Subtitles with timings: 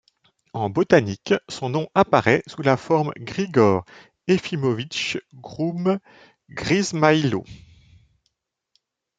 [0.53, 3.85] En botanique, son nom apparaît sous la forme Grigor
[4.25, 7.43] Efimowitsch Grumm-Grzhimaylo.